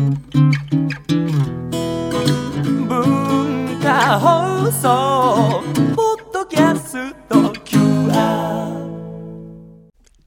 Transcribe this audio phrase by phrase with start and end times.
[0.00, 0.16] 文
[3.82, 5.62] 化放送
[5.94, 8.80] ポッドキャスト QR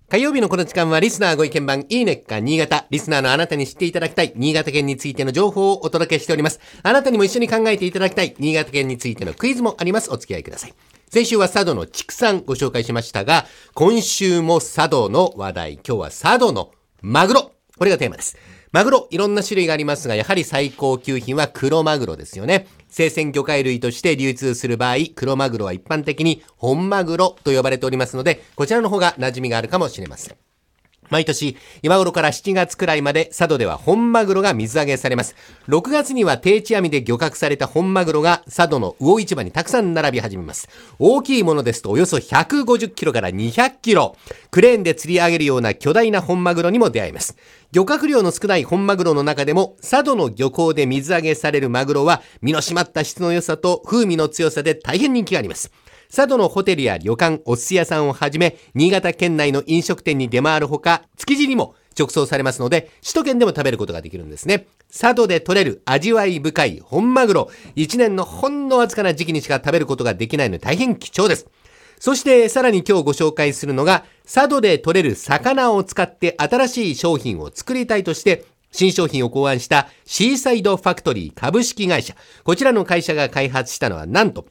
[0.10, 2.86] 火曜日のこの時間はリスナーご意見番いいねっか新潟。
[2.92, 6.60] リスナーのあなたに知っていただきたい新潟県についての情報をお届けしております。
[6.84, 10.12] あなたにも一緒に考えていただきたい新潟県についてのクイズもあります。
[10.12, 10.74] お付き合いください。
[11.10, 15.74] 先週は佐渡の畜産ご紹介しましたが、今週も佐渡の話題。
[15.74, 16.70] 今日は佐渡の
[17.02, 17.54] マグロ。
[17.76, 18.38] これがテーマです。
[18.74, 22.66] マグロ、いろんな種類がありますが、やはり最高級品はクロマグロですよね。
[22.89, 30.43] 生鮮魚介類として流通する場合、クロマグロは一般的に本マグロと呼ばれておりますので、こちらの方が馴染みがあるかもしれません。
[31.10, 35.36] 毎年、今頃から7月くらいまで佐渡では本マグロが水揚げされます。
[35.67, 40.70] 6月には定置網で漁獲された本マグロが佐渡の魚市場にたくさん並び始めます。
[41.00, 44.16] 大きいものですとおよそ150キロから200キロ。
[44.52, 47.36] クレーンで釣り上げるような巨大な本マグロにも出会います。
[47.73, 55.72] 漁獲量の少ない本マグロの中でも、佐渡の漁港で水揚げされるマグロは、身の締まった質の良さと風味の強さで大変人気があります。
[56.16, 64.67] 佐渡のホテルや旅館、お寿司屋さんをはじめ、新潟県内の飲食店に出回るほか、築地にも直送されますので、首都圏でも食べることができるんですね。
[64.92, 71.47] 佐渡で取れる味わい深い本マグロ、一年のほんのわずかな時期にしか食べることができないので大変貴重です。
[72.00, 82.16] そしてさらに今日ご紹介するのが、佐渡で取れる魚を使って新しい商品を作りたいとして、新商品を考案したシーサイドファクトリー株式会社。
[82.44, 84.45] こちらの会社が開発したのはなんと、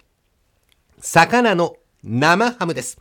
[1.03, 2.97] 魚の生ハムです。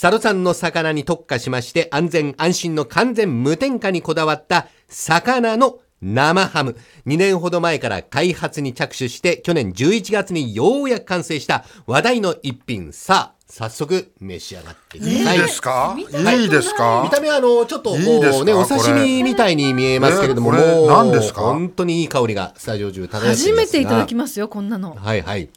[0.00, 6.76] 佐渡産の魚に特化しまして安全安心の完全無添加にこだわった魚の生ハム。
[7.06, 12.92] 2年ほど前から開発に着手して去年11月にようやく完成した話題の一品。
[12.92, 15.36] さあ、早速召し上がってください。
[15.36, 15.94] いいですか？
[15.96, 17.02] 見たことないいいですか？
[17.04, 21.42] 見た目はあの、ちょっとこうね、お刺身みたいに見えますけれども、えこれもう、何ですか？
[21.42, 25.00] 本当にいい香りがスタジオ中漂っています初めていただきまますよこんなのす。
[25.00, 25.50] はいはい。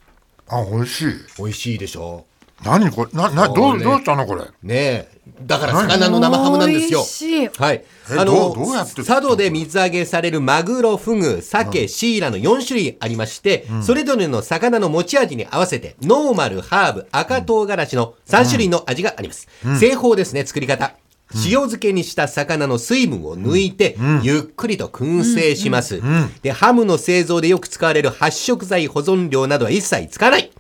[0.48, 1.14] あ、美味しい。
[1.38, 2.26] 美味しいでしょ？
[2.64, 4.42] 何これ、な、な、どう、これどうしたのこれ？
[4.44, 4.54] う。
[4.64, 5.14] ねえ。
[5.42, 7.00] だから魚の生ハムなんですよ。
[7.00, 7.84] 美味しいはい。
[8.12, 19.48] えあのどうどうやって佐渡で水揚げされるマグロ、フグ、鮭、シイラの4種類ありまして、それぞれの魚の持ち味に合わせて、ノーマル、ハーブ、赤唐辛子の3種類の味があります。
[19.80, 20.94] 製法ですね、作り方。
[21.36, 26.02] 塩漬けにした魚の水分を抜いて、ゆっくりと燻製します。
[26.42, 30.52] で、ハムの製造でよく使われる発色剤保存料などは一切使わない。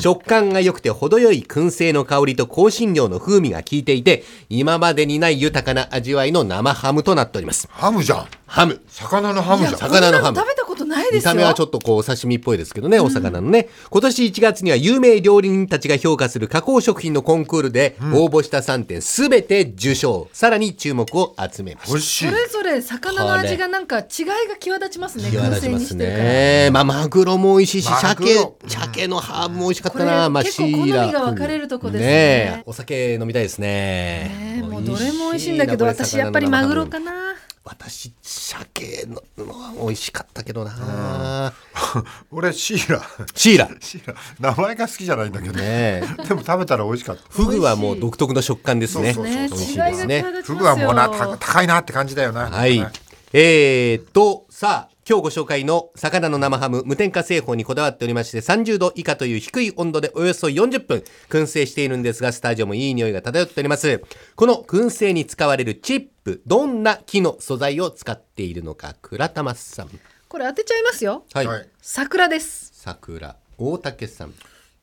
[0.00, 7.68] 食感が良くて程よい燻製の香りと香辛料の風味が効いていて、今までにない豊かな味わいの生ハムとなっております。
[7.70, 8.26] ハムじゃん。
[8.46, 8.80] ハム。
[8.88, 9.78] 魚のハムじゃん。
[9.78, 10.65] 魚のハム食べたこと
[10.96, 13.68] ないですよ見た目はちょっとこうお刺身っぽいですけどね、お魚のね。
[13.90, 20.28] 今年1月には有名料理人たちが評価する加工食品のコンクールで応募した3点すべて受賞。
[20.32, 21.98] さらに注目を集めました美。
[21.98, 22.34] 味しいそ。
[22.34, 26.70] れぞれ魚の味がなんか違いが際立ちますね際立ちます燻製にしてるからね。
[26.72, 30.30] まあ、マグロも美味しいし、マグ鮭ロ、鮭のハーブも美味しかったこな。
[30.30, 34.56] まあ、れ結構好みが分かれるとこですねえお酒飲みたいですね。
[34.56, 37.36] ねもうどれも美味しいんだけど私やっぱりマグロかな。
[37.66, 41.52] な私、鮭ののは美味しかったけどな。
[42.30, 43.02] 俺、シーラ。
[43.34, 43.68] シイラ。
[43.80, 44.14] シーラ。
[44.38, 45.54] 名前が好きじゃないんだけど。
[45.54, 46.00] ねえ。
[46.28, 47.22] でも食べたら美味しかった。
[47.28, 49.12] フグはもう独特の食感ですね。
[49.12, 50.24] そうそうね美味しいですね。
[50.44, 52.48] フグはもうな、高いなって感じだよな。
[52.48, 52.90] はいね。
[53.32, 64.02] えーっと、さあ、今日ご紹介の魚の生ハム、無添加製法にこだわっておりまして、30度以下という低い温度でおよそ40分燻製しているんですが、スタジオもいい匂いが漂っております。
[64.34, 69.90] この燻製に使われるチップ、どんな木の素材を使っているのか、倉玉さん。
[70.26, 71.46] これ当てちゃいますよはい。
[71.46, 74.34] はい桜です桜、大竹さん。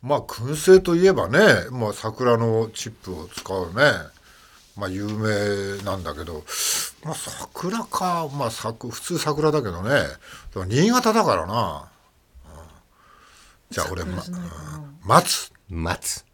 [0.02, 3.92] まあ、燻製といえばね、まあ、桜のチップを使うね。
[4.76, 6.44] まあ、有名なんだけど、
[7.04, 8.28] まあ、桜か。
[8.34, 9.90] まあ、桜、普通桜だけどね。
[10.54, 11.90] でも新潟だからな。
[12.46, 12.64] うん
[13.70, 15.52] じゃあ、俺、ま、うん松。
[15.70, 16.26] 松。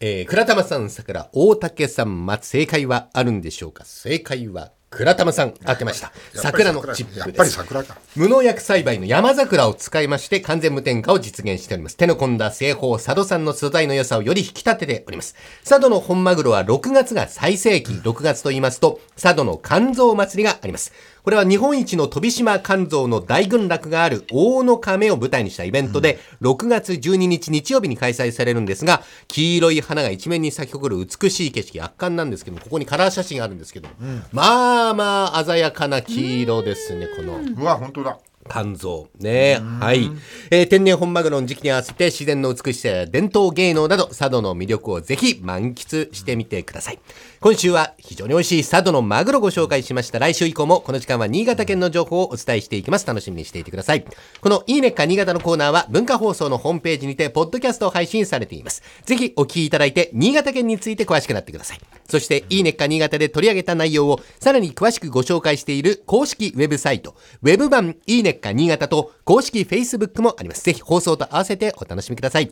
[0.00, 3.84] えー、倉玉さん、桜、大竹さん、松、正解はあるんでしょうか？
[3.84, 6.12] 正解は、倉玉さん、当てました。
[6.34, 7.18] 桜のチップです。
[7.18, 7.98] やっぱり桜か。
[8.16, 11.96] 無農薬栽培の山桜を使いまして完全無添加を実現しております。
[11.98, 15.36] 手の込んだ製法、佐渡産の素材の良さをより引き立てております。
[15.62, 17.92] 佐渡の本マグロは6月が最盛期。
[17.92, 20.92] 6月と言いますと、佐渡の肝臓祭りがあります。
[21.22, 33.94] これは日本一の飛島肝臓の大群落がある大野亀を舞台にしたイベントで、6月12日日曜日に開催されるんですが、黄色い花が一面に咲き誇る美しい景色、圧巻なんですけども、ここにカラー写真があるんですけども、
[34.32, 37.38] まあまあ鮮やかな黄色ですね、この。
[37.38, 38.18] うわ、本当だ。
[38.48, 39.08] 肝臓。
[39.18, 40.10] ねはい。
[40.50, 46.98] えー天然本マグロの時期に合わせて自然の美しさや伝統芸能など佐渡の魅力をぜひ満喫してみてください。
[47.40, 50.18] 今週は非常に美味しい佐渡のマグロをご紹介しました。
[50.18, 53.06] 来週以降もこの時間は新潟県の情報をお伝えしていきます。
[53.06, 54.04] 楽しみにしていてください。
[54.40, 58.82] このいいねっか新潟のコーナーは文化放送のホームページにてポッドキャストを配信されています。
[59.04, 61.97] ぜひお聞きいただいて新潟県について詳しくなってください。
[62.08, 70.64] そしていいねっか新潟で取り上げた内容をさらに詳しくご紹介している公式ウェブサイト、ウェブ版いいねっか新潟と公式 Facebook もあります。
[70.64, 72.50] ぜひ放送と合わせてお楽しみください。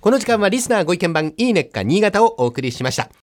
[0.00, 3.25] この時間はリスナーご意見版いいねっか新潟をお送りしました。